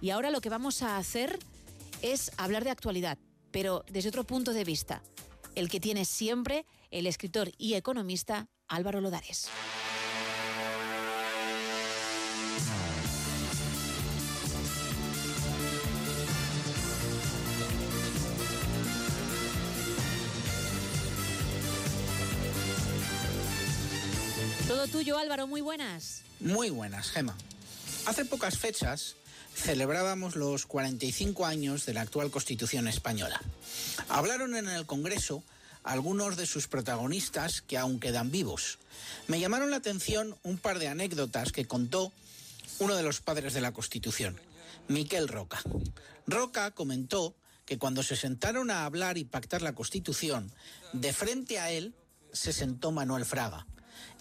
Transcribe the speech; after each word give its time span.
Y 0.00 0.10
ahora 0.10 0.30
lo 0.30 0.40
que 0.40 0.50
vamos 0.50 0.82
a 0.82 0.96
hacer 0.96 1.38
es 2.02 2.30
hablar 2.36 2.64
de 2.64 2.70
actualidad, 2.70 3.18
pero 3.50 3.84
desde 3.90 4.10
otro 4.10 4.24
punto 4.24 4.52
de 4.52 4.64
vista, 4.64 5.02
el 5.54 5.68
que 5.68 5.80
tiene 5.80 6.04
siempre 6.04 6.66
el 6.90 7.06
escritor 7.06 7.50
y 7.58 7.74
economista 7.74 8.48
Álvaro 8.68 9.00
Lodares. 9.00 9.48
Todo 24.68 24.88
tuyo, 24.88 25.16
Álvaro, 25.16 25.46
muy 25.46 25.60
buenas. 25.60 26.22
Muy 26.40 26.70
buenas, 26.70 27.10
Gema. 27.10 27.36
Hace 28.04 28.24
pocas 28.24 28.58
fechas 28.58 29.16
celebrábamos 29.56 30.36
los 30.36 30.66
45 30.66 31.46
años 31.46 31.86
de 31.86 31.94
la 31.94 32.02
actual 32.02 32.30
Constitución 32.30 32.86
española. 32.86 33.40
Hablaron 34.08 34.54
en 34.54 34.68
el 34.68 34.86
Congreso 34.86 35.42
algunos 35.82 36.36
de 36.36 36.46
sus 36.46 36.68
protagonistas 36.68 37.62
que 37.62 37.78
aún 37.78 37.98
quedan 37.98 38.30
vivos. 38.30 38.78
Me 39.28 39.40
llamaron 39.40 39.70
la 39.70 39.78
atención 39.78 40.36
un 40.42 40.58
par 40.58 40.78
de 40.78 40.88
anécdotas 40.88 41.52
que 41.52 41.66
contó 41.66 42.12
uno 42.78 42.94
de 42.94 43.02
los 43.02 43.20
padres 43.20 43.54
de 43.54 43.60
la 43.60 43.72
Constitución, 43.72 44.38
Miquel 44.88 45.28
Roca. 45.28 45.62
Roca 46.26 46.70
comentó 46.72 47.34
que 47.64 47.78
cuando 47.78 48.02
se 48.02 48.16
sentaron 48.16 48.70
a 48.70 48.84
hablar 48.84 49.16
y 49.16 49.24
pactar 49.24 49.62
la 49.62 49.74
Constitución, 49.74 50.52
de 50.92 51.12
frente 51.12 51.58
a 51.58 51.70
él 51.70 51.94
se 52.32 52.52
sentó 52.52 52.92
Manuel 52.92 53.24
Fraga 53.24 53.66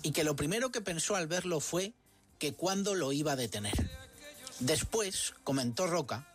y 0.01 0.11
que 0.11 0.23
lo 0.23 0.35
primero 0.35 0.71
que 0.71 0.81
pensó 0.81 1.15
al 1.15 1.27
verlo 1.27 1.59
fue 1.59 1.93
que 2.39 2.53
cuándo 2.53 2.95
lo 2.95 3.11
iba 3.11 3.33
a 3.33 3.35
detener. 3.35 4.04
Después, 4.59 5.33
comentó 5.43 5.87
Roca, 5.87 6.31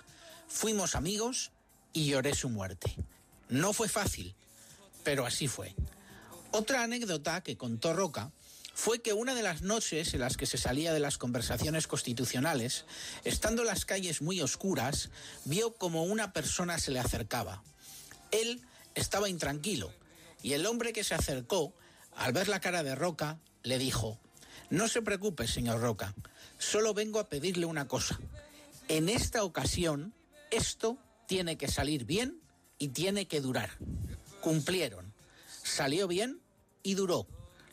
fuimos 0.46 0.94
amigos 0.94 1.52
y 1.92 2.06
lloré 2.06 2.34
su 2.34 2.50
muerte. 2.50 2.94
No 3.48 3.72
fue 3.72 3.88
fácil, 3.88 4.34
pero 5.04 5.24
así 5.24 5.48
fue. 5.48 5.74
Otra 6.52 6.82
anécdota 6.82 7.42
que 7.42 7.56
contó 7.56 7.94
Roca 7.94 8.30
fue 8.74 9.00
que 9.00 9.12
una 9.12 9.34
de 9.34 9.42
las 9.42 9.62
noches 9.62 10.14
en 10.14 10.20
las 10.20 10.36
que 10.36 10.46
se 10.46 10.58
salía 10.58 10.92
de 10.92 11.00
las 11.00 11.18
conversaciones 11.18 11.86
constitucionales, 11.86 12.84
estando 13.24 13.64
las 13.64 13.84
calles 13.84 14.22
muy 14.22 14.40
oscuras, 14.40 15.10
vio 15.44 15.74
como 15.74 16.04
una 16.04 16.32
persona 16.32 16.78
se 16.78 16.90
le 16.90 16.98
acercaba. 16.98 17.62
Él 18.30 18.62
estaba 18.94 19.28
intranquilo 19.28 19.92
y 20.42 20.52
el 20.52 20.66
hombre 20.66 20.92
que 20.92 21.04
se 21.04 21.14
acercó, 21.14 21.74
al 22.16 22.32
ver 22.32 22.48
la 22.48 22.60
cara 22.60 22.82
de 22.82 22.94
Roca, 22.94 23.38
le 23.62 23.78
dijo, 23.78 24.18
no 24.70 24.88
se 24.88 25.02
preocupe, 25.02 25.46
señor 25.46 25.80
Roca, 25.80 26.14
solo 26.58 26.94
vengo 26.94 27.18
a 27.18 27.28
pedirle 27.28 27.66
una 27.66 27.88
cosa. 27.88 28.18
En 28.88 29.08
esta 29.08 29.44
ocasión, 29.44 30.14
esto 30.50 30.96
tiene 31.26 31.56
que 31.56 31.68
salir 31.68 32.04
bien 32.04 32.40
y 32.78 32.88
tiene 32.88 33.26
que 33.26 33.40
durar. 33.40 33.70
Cumplieron. 34.40 35.12
Salió 35.62 36.08
bien 36.08 36.40
y 36.82 36.94
duró. 36.94 37.26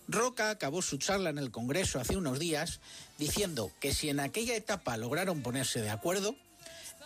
Roca 0.08 0.50
acabó 0.50 0.82
su 0.82 0.98
charla 0.98 1.30
en 1.30 1.38
el 1.38 1.52
Congreso 1.52 2.00
hace 2.00 2.18
unos 2.18 2.40
días 2.40 2.80
diciendo 3.18 3.72
que 3.80 3.94
si 3.94 4.10
en 4.10 4.20
aquella 4.20 4.56
etapa 4.56 4.98
lograron 4.98 5.42
ponerse 5.42 5.82
de 5.82 5.90
acuerdo, 5.90 6.36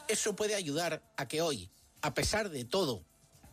eso 0.08 0.36
puede 0.36 0.56
ayudar 0.56 1.02
a 1.18 1.28
que 1.28 1.42
hoy, 1.42 1.70
a 2.02 2.14
pesar 2.14 2.50
de 2.50 2.64
todo, 2.64 3.04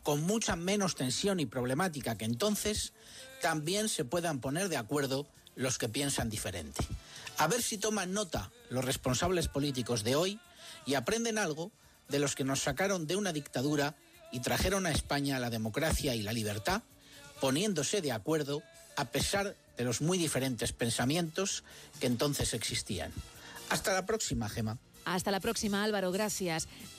con 0.03 0.22
mucha 0.22 0.56
menos 0.56 0.94
tensión 0.94 1.41
y 1.41 1.47
problemática 1.47 2.16
que 2.16 2.25
entonces, 2.25 2.92
también 3.41 3.89
se 3.89 4.05
puedan 4.05 4.41
poner 4.41 4.69
de 4.69 4.77
acuerdo 4.77 5.27
los 5.59 5.77
que 5.77 5.89
piensan 5.89 6.31
diferente. 6.31 6.87
A 7.37 7.48
ver 7.48 7.62
si 7.62 7.78
toman 7.78 8.12
nota 8.12 8.51
los 8.70 8.84
responsables 8.84 9.48
políticos 9.48 10.05
de 10.05 10.17
hoy 10.17 10.41
y 10.87 10.95
aprenden 10.95 11.37
algo 11.37 11.73
de 12.09 12.20
los 12.20 12.34
que 12.34 12.45
nos 12.45 12.61
sacaron 12.61 13.06
de 13.06 13.17
una 13.17 13.33
dictadura 13.33 13.95
y 14.33 14.41
trajeron 14.41 14.87
a 14.87 14.92
España 14.92 15.39
la 15.41 15.50
democracia 15.50 16.15
y 16.15 16.23
la 16.23 16.33
libertad, 16.33 16.83
poniéndose 17.41 18.00
de 18.00 18.12
acuerdo 18.12 18.62
a 18.97 19.06
pesar 19.06 19.56
de 19.77 19.84
los 19.84 20.00
muy 20.00 20.16
diferentes 20.16 20.72
pensamientos 20.72 21.65
que 22.00 22.06
entonces 22.06 22.54
existían. 22.54 23.12
Hasta 23.69 23.93
la 23.93 24.06
próxima, 24.06 24.49
Gema. 24.49 24.78
Hasta 25.04 25.31
la 25.31 25.41
próxima, 25.41 25.83
Álvaro, 25.83 26.12
gracias. 26.12 26.69